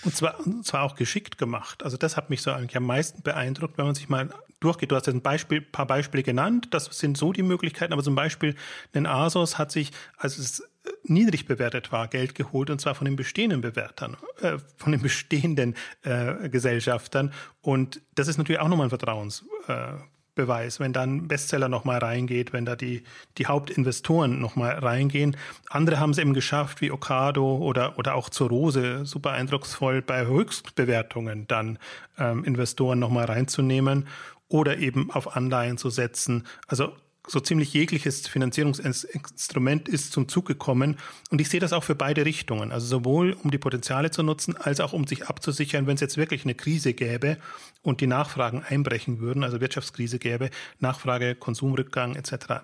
[0.05, 1.83] Und zwar, und zwar auch geschickt gemacht.
[1.83, 4.91] Also das hat mich so eigentlich am meisten beeindruckt, wenn man sich mal durchgeht.
[4.91, 6.69] Du hast jetzt ein Beispiel, paar Beispiele genannt.
[6.71, 7.93] Das sind so die Möglichkeiten.
[7.93, 8.55] Aber zum Beispiel,
[8.95, 10.63] ein Asos hat sich, als es
[11.03, 15.75] niedrig bewertet war, Geld geholt und zwar von den bestehenden Bewertern, äh, von den bestehenden
[16.03, 17.33] äh, Gesellschaftern.
[17.61, 19.45] Und das ist natürlich auch nochmal ein Vertrauens.
[19.67, 19.95] Äh,
[20.37, 23.03] Beweis, wenn dann Bestseller nochmal reingeht, wenn da die,
[23.39, 25.37] die Hauptinvestoren nochmal reingehen.
[25.69, 31.49] Andere haben es eben geschafft, wie Ocado oder, oder auch Zorose, super eindrucksvoll bei Höchstbewertungen
[31.49, 31.79] dann
[32.19, 34.07] ähm, Investoren nochmal reinzunehmen
[34.49, 36.47] oder eben auf Anleihen zu setzen.
[36.69, 36.93] Also
[37.27, 40.97] so ziemlich jegliches Finanzierungsinstrument ist zum Zug gekommen.
[41.31, 42.73] Und ich sehe das auch für beide Richtungen.
[42.73, 46.17] Also sowohl um die Potenziale zu nutzen, als auch um sich abzusichern, wenn es jetzt
[46.17, 47.39] wirklich eine Krise gäbe
[47.83, 52.63] und die Nachfragen einbrechen würden, also Wirtschaftskrise gäbe, Nachfrage, Konsumrückgang etc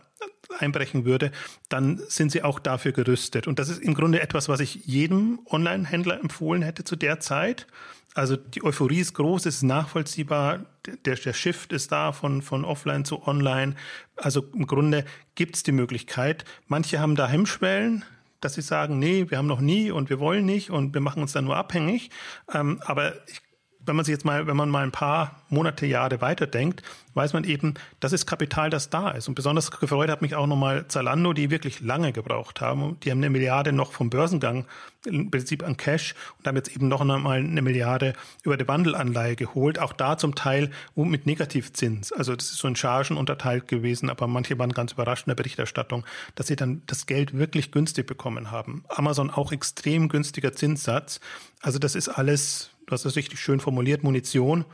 [0.58, 1.32] einbrechen würde,
[1.68, 3.46] dann sind sie auch dafür gerüstet.
[3.46, 7.66] Und das ist im Grunde etwas, was ich jedem Online-Händler empfohlen hätte zu der Zeit.
[8.14, 10.66] Also die Euphorie ist groß, es ist nachvollziehbar,
[11.06, 13.74] der, der Shift ist da von, von offline zu online.
[14.16, 16.44] Also im Grunde gibt es die Möglichkeit.
[16.66, 18.04] Manche haben da Hemmschwellen,
[18.40, 21.22] dass sie sagen, nee, wir haben noch nie und wir wollen nicht und wir machen
[21.22, 22.10] uns dann nur abhängig.
[22.52, 23.40] Ähm, aber ich
[23.84, 26.82] wenn man sich jetzt mal, wenn man mal ein paar Monate, Jahre weiterdenkt,
[27.14, 29.28] weiß man eben, das ist Kapital, das da ist.
[29.28, 32.98] Und besonders gefreut hat mich auch nochmal Zalando, die wirklich lange gebraucht haben.
[33.00, 34.66] Die haben eine Milliarde noch vom Börsengang
[35.04, 38.14] im Prinzip an Cash und haben jetzt eben noch einmal eine Milliarde
[38.44, 39.78] über die Wandelanleihe geholt.
[39.78, 42.12] Auch da zum Teil mit Negativzins.
[42.12, 45.36] Also das ist so in Chargen unterteilt gewesen, aber manche waren ganz überrascht in der
[45.36, 48.84] Berichterstattung, dass sie dann das Geld wirklich günstig bekommen haben.
[48.88, 51.20] Amazon auch extrem günstiger Zinssatz.
[51.60, 54.66] Also das ist alles du hast das richtig schön formuliert, Munition,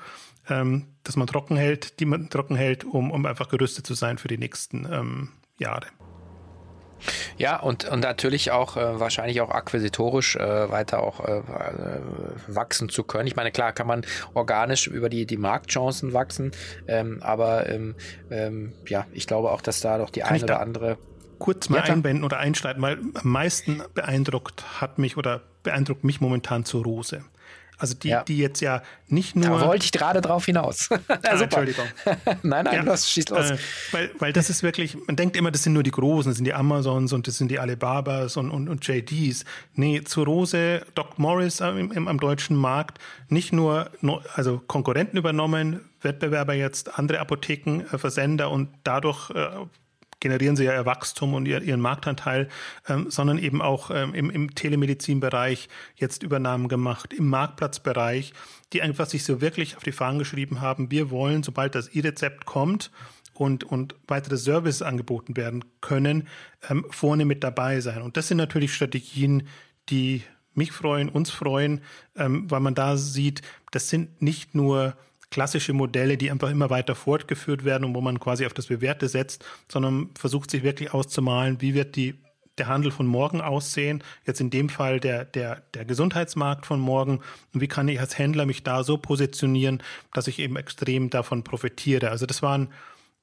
[0.51, 4.19] ähm, dass man trocken hält, die man trocken hält, um, um einfach gerüstet zu sein
[4.19, 5.29] für die nächsten ähm,
[5.59, 5.87] Jahre.
[7.37, 12.01] Ja, und, und natürlich auch äh, wahrscheinlich auch akquisitorisch äh, weiter auch äh, äh
[12.49, 13.29] wachsen zu können.
[13.29, 14.05] Ich meine, klar kann man
[14.35, 16.51] organisch über die, die Marktchancen wachsen,
[16.89, 17.95] ähm, aber ähm,
[18.33, 20.99] ähm, ja, ich glaube auch, dass da doch die eine oder andere.
[21.39, 26.21] Kurz mal ja, einbinden oder einschneiden, weil am meisten beeindruckt hat mich oder beeindruckt mich
[26.21, 27.23] momentan zur Rose.
[27.79, 28.25] Also die, ja.
[28.25, 29.59] die jetzt ja nicht nur.
[29.59, 30.89] Da wollte ich gerade drauf hinaus.
[31.09, 31.87] ah, Entschuldigung.
[32.43, 33.53] nein, nein, ja, los, schieß los.
[33.53, 33.59] Äh,
[33.93, 36.45] weil, weil das ist wirklich, man denkt immer, das sind nur die Großen, das sind
[36.45, 39.45] die Amazons und das sind die Alibabas und, und, und JDs.
[39.75, 43.91] Nee, zu Rose, Doc Morris im, im, am deutschen Markt nicht nur,
[44.35, 49.49] also Konkurrenten übernommen, Wettbewerber jetzt, andere Apotheken, äh, Versender und dadurch äh,
[50.21, 52.49] generieren sie ja ihr Wachstum und ihren Marktanteil,
[52.89, 58.33] ähm, sondern eben auch ähm, im, im Telemedizinbereich jetzt Übernahmen gemacht, im Marktplatzbereich,
[58.73, 62.47] die einfach sich so wirklich auf die Fahnen geschrieben haben, wir wollen, sobald das E-Rezept
[62.47, 62.91] kommt,
[63.39, 66.27] und, und weitere Services angeboten werden können,
[66.69, 68.03] ähm, vorne mit dabei sein.
[68.03, 69.47] Und das sind natürlich Strategien,
[69.89, 71.81] die mich freuen, uns freuen,
[72.17, 74.97] ähm, weil man da sieht, das sind nicht nur
[75.31, 79.09] klassische Modelle, die einfach immer weiter fortgeführt werden und wo man quasi auf das Bewährte
[79.09, 82.15] setzt, sondern versucht sich wirklich auszumalen, wie wird die
[82.59, 87.21] der Handel von morgen aussehen, jetzt in dem Fall der, der, der Gesundheitsmarkt von morgen.
[87.55, 91.45] Und wie kann ich als Händler mich da so positionieren, dass ich eben extrem davon
[91.45, 92.11] profitiere.
[92.11, 92.73] Also das waren,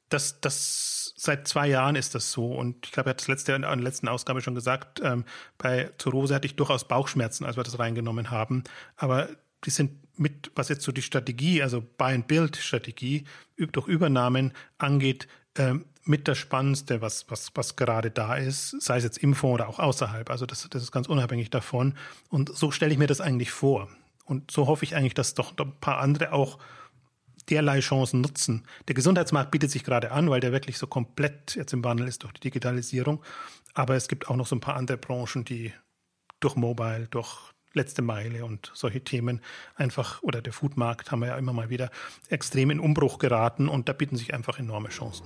[0.10, 2.52] das, das seit zwei Jahren ist das so.
[2.54, 5.26] Und ich glaube, er hat das letzte in der letzten Ausgabe schon gesagt, ähm,
[5.58, 8.64] bei Zurose hatte ich durchaus Bauchschmerzen, als wir das reingenommen haben,
[8.96, 9.30] aber
[9.66, 13.26] die sind mit, was jetzt so die Strategie, also Buy-and-Build-Strategie
[13.58, 19.04] durch Übernahmen angeht, ähm, mit das Spannendste, was, was, was gerade da ist, sei es
[19.04, 20.30] jetzt im Fonds oder auch außerhalb.
[20.30, 21.96] Also das, das ist ganz unabhängig davon.
[22.30, 23.90] Und so stelle ich mir das eigentlich vor.
[24.24, 26.60] Und so hoffe ich eigentlich, dass doch ein paar andere auch
[27.50, 28.66] derlei Chancen nutzen.
[28.88, 32.24] Der Gesundheitsmarkt bietet sich gerade an, weil der wirklich so komplett jetzt im Wandel ist
[32.24, 33.24] durch die Digitalisierung.
[33.74, 35.74] Aber es gibt auch noch so ein paar andere Branchen, die
[36.40, 39.42] durch Mobile, durch letzte Meile und solche Themen
[39.76, 41.92] einfach, oder der Foodmarkt haben wir ja immer mal wieder
[42.30, 45.26] extrem in Umbruch geraten und da bieten sich einfach enorme Chancen.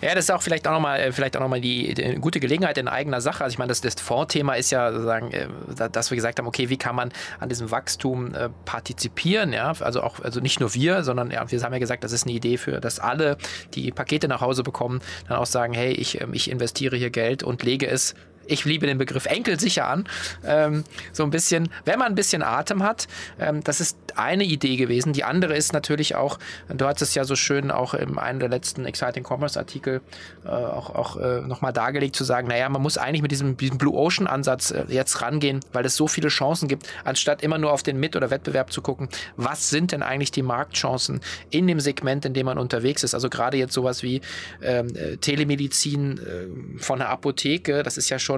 [0.00, 2.40] Ja, das ist auch vielleicht auch nochmal äh, vielleicht auch noch mal die, die, gute
[2.40, 3.44] Gelegenheit in eigener Sache.
[3.44, 5.48] Also ich meine, das, das Fondsthema ist ja sozusagen, äh,
[5.90, 9.52] dass wir gesagt haben, okay, wie kann man an diesem Wachstum äh, partizipieren?
[9.52, 12.24] Ja, also auch, also nicht nur wir, sondern ja, wir haben ja gesagt, das ist
[12.24, 13.36] eine Idee für, dass alle,
[13.74, 17.62] die Pakete nach Hause bekommen, dann auch sagen, hey, ich, ich investiere hier Geld und
[17.62, 18.14] lege es
[18.46, 20.08] ich liebe den Begriff enkelsicher an.
[20.44, 24.76] Ähm, so ein bisschen, wenn man ein bisschen Atem hat, ähm, das ist eine Idee
[24.76, 25.12] gewesen.
[25.12, 28.48] Die andere ist natürlich auch, du hattest es ja so schön auch in einem der
[28.48, 30.00] letzten Exciting Commerce Artikel
[30.44, 33.78] äh, auch, auch äh, nochmal dargelegt zu sagen, naja, man muss eigentlich mit diesem, diesem
[33.78, 37.72] Blue Ocean Ansatz äh, jetzt rangehen, weil es so viele Chancen gibt, anstatt immer nur
[37.72, 41.80] auf den Mit- oder Wettbewerb zu gucken, was sind denn eigentlich die Marktchancen in dem
[41.80, 43.14] Segment, in dem man unterwegs ist.
[43.14, 44.20] Also gerade jetzt sowas wie
[44.62, 48.31] ähm, äh, Telemedizin äh, von der Apotheke, das ist ja schon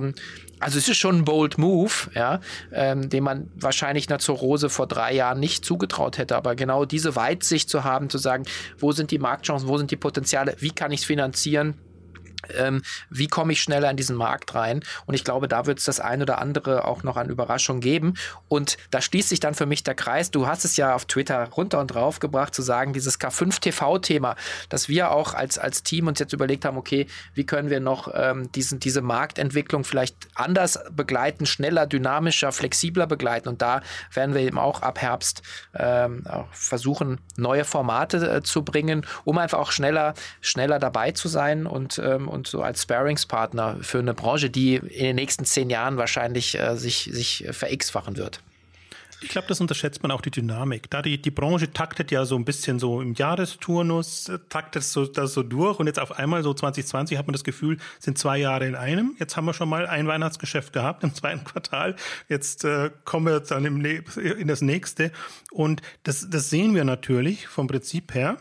[0.61, 2.40] also es ist schon ein bold Move, ja,
[2.72, 6.37] ähm, den man wahrscheinlich einer Zurose vor drei Jahren nicht zugetraut hätte.
[6.37, 8.44] Aber genau diese Weitsicht zu haben, zu sagen,
[8.78, 11.74] wo sind die Marktchancen, wo sind die Potenziale, wie kann ich es finanzieren,
[12.57, 14.83] ähm, wie komme ich schneller in diesen Markt rein?
[15.07, 18.14] Und ich glaube, da wird es das ein oder andere auch noch an Überraschung geben.
[18.48, 20.30] Und da schließt sich dann für mich der Kreis.
[20.30, 24.37] Du hast es ja auf Twitter runter und drauf gebracht, zu sagen, dieses K5-TV-Thema,
[24.68, 28.11] dass wir auch als, als Team uns jetzt überlegt haben, okay, wie können wir noch
[28.14, 33.48] ähm, diesen, diese Marktentwicklung vielleicht anders begleiten, schneller, dynamischer, flexibler begleiten.
[33.48, 35.42] Und da werden wir eben auch ab Herbst
[35.74, 41.28] ähm, auch versuchen, neue Formate äh, zu bringen, um einfach auch schneller, schneller dabei zu
[41.28, 45.70] sein und ähm, und so als Sparingspartner für eine Branche, die in den nächsten zehn
[45.70, 48.40] Jahren wahrscheinlich äh, sich, sich ver-X-fachen wird.
[49.25, 50.90] Ich glaube, das unterschätzt man auch die Dynamik.
[50.90, 55.07] Da die, die Branche taktet ja so ein bisschen so im Jahresturnus, äh, taktet so,
[55.07, 58.37] das so durch und jetzt auf einmal so 2020 hat man das Gefühl, sind zwei
[58.37, 59.16] Jahre in einem.
[59.18, 61.97] Jetzt haben wir schon mal ein Weihnachtsgeschäft gehabt im zweiten Quartal.
[62.29, 65.11] Jetzt äh, kommen wir dann im, in das nächste.
[65.51, 68.37] Und das, das sehen wir natürlich vom Prinzip her.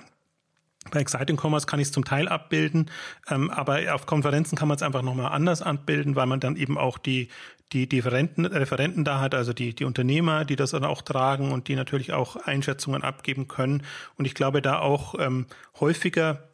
[0.91, 2.89] Bei Exciting Commerce kann ich es zum Teil abbilden,
[3.29, 6.77] ähm, aber auf Konferenzen kann man es einfach nochmal anders abbilden, weil man dann eben
[6.77, 7.29] auch die,
[7.71, 11.51] die, die Referenten, Referenten da hat, also die, die Unternehmer, die das dann auch tragen
[11.51, 13.83] und die natürlich auch Einschätzungen abgeben können.
[14.17, 15.47] Und ich glaube, da auch ähm,
[15.79, 16.49] häufiger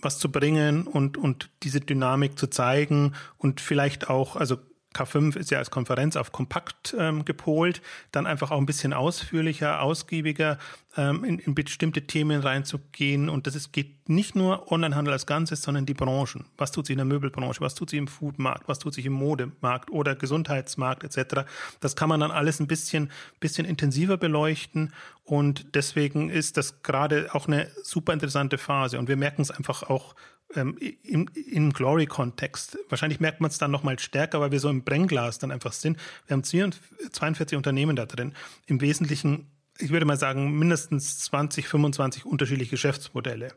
[0.00, 4.58] was zu bringen und, und diese Dynamik zu zeigen und vielleicht auch, also
[4.98, 7.82] K5 ist ja als Konferenz auf kompakt ähm, gepolt,
[8.12, 10.58] dann einfach auch ein bisschen ausführlicher, ausgiebiger
[10.96, 13.28] ähm, in, in, bestimmte Themen reinzugehen.
[13.28, 16.46] Und das ist, geht nicht nur Onlinehandel als Ganzes, sondern die Branchen.
[16.56, 17.60] Was tut sich in der Möbelbranche?
[17.60, 18.68] Was tut sich im Foodmarkt?
[18.68, 21.44] Was tut sich im Modemarkt oder Gesundheitsmarkt etc.?
[21.80, 24.92] Das kann man dann alles ein bisschen, bisschen intensiver beleuchten.
[25.24, 28.98] Und deswegen ist das gerade auch eine super interessante Phase.
[28.98, 30.14] Und wir merken es einfach auch
[30.54, 32.78] ähm, im, im Glory-Kontext.
[32.88, 35.72] Wahrscheinlich merkt man es dann noch mal stärker, weil wir so im Brennglas dann einfach
[35.72, 35.98] sind.
[36.26, 38.34] Wir haben 42 Unternehmen da drin.
[38.66, 39.46] Im Wesentlichen,
[39.78, 43.52] ich würde mal sagen, mindestens 20, 25 unterschiedliche Geschäftsmodelle,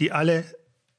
[0.00, 0.44] die alle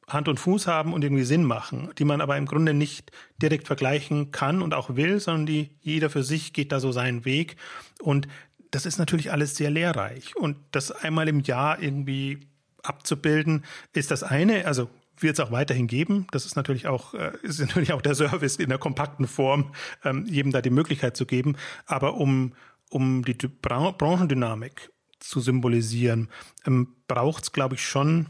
[0.07, 3.67] Hand und Fuß haben und irgendwie Sinn machen, die man aber im Grunde nicht direkt
[3.67, 7.55] vergleichen kann und auch will, sondern die jeder für sich geht da so seinen Weg.
[8.01, 8.27] Und
[8.71, 10.35] das ist natürlich alles sehr lehrreich.
[10.35, 12.39] Und das einmal im Jahr irgendwie
[12.81, 14.65] abzubilden, ist das eine.
[14.65, 14.89] Also
[15.23, 16.27] wird es auch weiterhin geben.
[16.31, 20.25] Das ist natürlich auch, äh, ist natürlich auch der Service in der kompakten Form, ähm,
[20.25, 21.55] jedem da die Möglichkeit zu geben.
[21.85, 22.53] Aber um,
[22.89, 26.29] um die Bra Branchendynamik zu symbolisieren,
[26.65, 28.27] ähm, braucht es, glaube ich, schon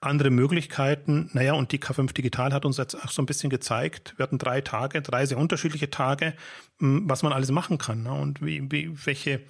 [0.00, 1.30] andere Möglichkeiten.
[1.32, 4.14] Naja, und die K5 Digital hat uns jetzt auch so ein bisschen gezeigt.
[4.16, 6.34] Wir hatten drei Tage, drei sehr unterschiedliche Tage,
[6.80, 8.12] ähm, was man alles machen kann ne?
[8.12, 9.40] und wie, wie, welche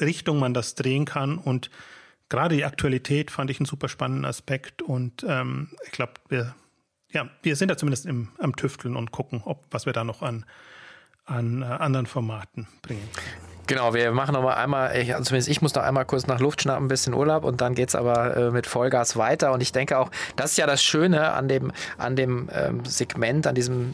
[0.00, 1.38] Richtung man das drehen kann.
[1.38, 1.70] Und
[2.28, 6.54] gerade die Aktualität fand ich einen super spannenden Aspekt und ähm, ich glaube, wir,
[7.10, 10.22] ja, wir sind da zumindest im, am Tüfteln und gucken, ob, was wir da noch
[10.22, 10.44] an,
[11.24, 13.08] an äh, anderen Formaten bringen.
[13.68, 16.38] Genau, wir machen noch mal einmal, ich, also zumindest ich muss noch einmal kurz nach
[16.38, 19.52] Luft schnappen, ein bisschen Urlaub und dann geht es aber äh, mit Vollgas weiter.
[19.52, 23.44] Und ich denke auch, das ist ja das Schöne an dem, an dem ähm, Segment,
[23.46, 23.92] an diesem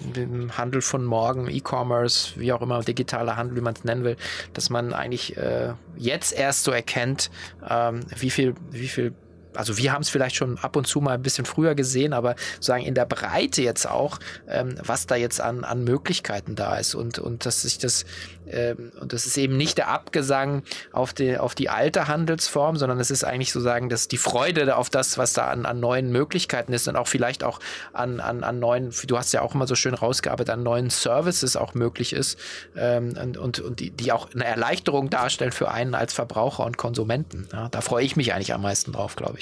[0.59, 4.17] Handel von morgen, E-Commerce, wie auch immer, digitaler Handel, wie man es nennen will,
[4.53, 7.31] dass man eigentlich äh, jetzt erst so erkennt,
[7.69, 9.15] ähm, wie viel, wie viel
[9.55, 12.37] also wir haben es vielleicht schon ab und zu mal ein bisschen früher gesehen, aber
[12.55, 16.95] sozusagen in der Breite jetzt auch, ähm, was da jetzt an, an Möglichkeiten da ist
[16.95, 18.05] und, und dass sich das,
[18.49, 20.63] ähm, und das ist eben nicht der Abgesang
[20.93, 24.91] auf die, auf die alte Handelsform, sondern es ist eigentlich sozusagen dass die Freude auf
[24.91, 27.61] das, was da an, an neuen Möglichkeiten ist und auch vielleicht auch
[27.93, 31.57] an, an, an neuen, du hast ja auch immer so schön rausgearbeitet, an neuen Services
[31.57, 32.39] auch möglich ist
[32.77, 36.77] ähm, und, und, und die, die auch eine Erleichterung darstellen für einen als Verbraucher und
[36.77, 37.49] Konsumenten.
[37.53, 39.42] Ja, da freue ich mich eigentlich am meisten drauf, glaube ich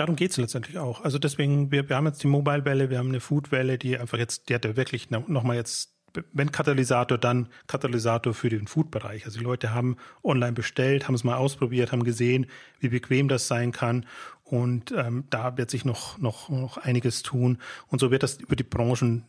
[0.00, 1.04] darum geht es letztendlich auch.
[1.04, 4.48] Also deswegen, wir, wir haben jetzt die Mobile-Welle, wir haben eine Food-Welle, die einfach jetzt,
[4.48, 5.94] die hat ja wirklich nochmal jetzt,
[6.32, 9.26] wenn Katalysator, dann Katalysator für den Food-Bereich.
[9.26, 12.46] Also die Leute haben online bestellt, haben es mal ausprobiert, haben gesehen,
[12.80, 14.06] wie bequem das sein kann
[14.42, 17.58] Und ähm, da wird sich noch, noch, noch einiges tun.
[17.88, 19.26] Und so wird das über die Branchen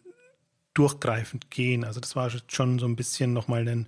[0.74, 1.84] durchgreifend gehen.
[1.84, 3.88] Also das war schon so ein bisschen nochmal ein,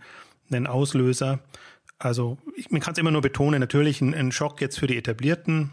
[0.52, 1.40] ein Auslöser.
[1.98, 4.98] Also ich, man kann es immer nur betonen, natürlich ein, ein, Schock jetzt für die
[4.98, 5.72] Etablierten.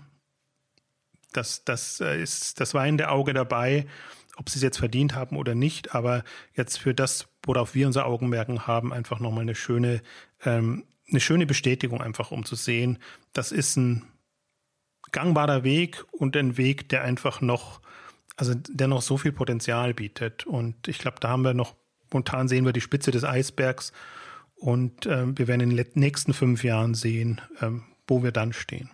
[1.33, 3.87] Das, das äh, ist das weinende Auge dabei,
[4.37, 5.95] ob sie es jetzt verdient haben oder nicht.
[5.95, 10.03] Aber jetzt für das, worauf wir unser Augenmerken haben, einfach nochmal eine schöne,
[10.45, 12.99] ähm, eine schöne Bestätigung, einfach um zu sehen,
[13.33, 14.05] das ist ein
[15.13, 17.81] gangbarer Weg und ein Weg, der einfach noch
[18.41, 20.47] also der noch so viel Potenzial bietet.
[20.47, 21.75] Und ich glaube, da haben wir noch,
[22.11, 23.93] momentan sehen wir die Spitze des Eisbergs
[24.57, 28.91] und äh, wir werden in den nächsten fünf Jahren sehen, ähm, wo wir dann stehen.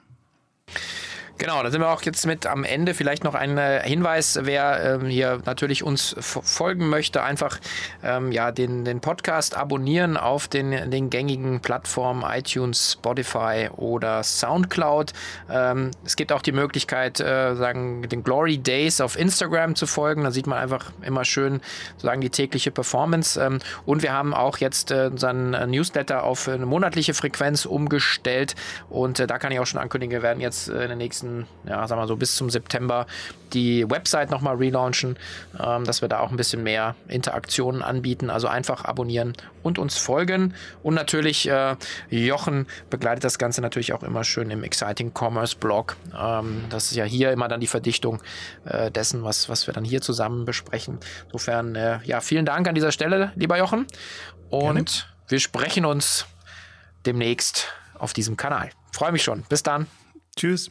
[1.39, 2.95] Genau, da sind wir auch jetzt mit am Ende.
[2.95, 7.59] Vielleicht noch ein äh, Hinweis, wer ähm, hier natürlich uns folgen möchte, einfach
[8.03, 15.13] ähm, ja, den, den Podcast abonnieren auf den, den gängigen Plattformen iTunes, Spotify oder Soundcloud.
[15.51, 20.25] Ähm, es gibt auch die Möglichkeit, äh, sagen, den Glory Days auf Instagram zu folgen.
[20.25, 21.61] Da sieht man einfach immer schön
[21.99, 23.39] sagen, die tägliche Performance.
[23.39, 28.55] Ähm, und wir haben auch jetzt äh, unseren äh, Newsletter auf eine monatliche Frequenz umgestellt.
[28.89, 31.26] Und äh, da kann ich auch schon ankündigen, wir werden jetzt äh, in den nächsten
[31.27, 33.07] nächsten, ja, sagen wir so, bis zum September
[33.53, 35.17] die Website nochmal relaunchen,
[35.59, 38.31] ähm, dass wir da auch ein bisschen mehr Interaktionen anbieten.
[38.31, 40.55] Also einfach abonnieren und uns folgen.
[40.83, 41.77] Und natürlich, äh,
[42.11, 45.97] Jochen begleitet das Ganze natürlich auch immer schön im Exciting Commerce Blog.
[46.17, 48.21] Ähm, das ist ja hier immer dann die Verdichtung
[48.65, 50.99] äh, dessen, was, was wir dann hier zusammen besprechen.
[51.27, 53.87] Insofern, äh, ja, vielen Dank an dieser Stelle, lieber Jochen.
[54.51, 54.85] Und Gerne.
[55.29, 56.27] wir sprechen uns
[57.05, 58.71] demnächst auf diesem Kanal.
[58.93, 59.43] Freue mich schon.
[59.43, 59.87] Bis dann.
[60.37, 60.71] Tschüss.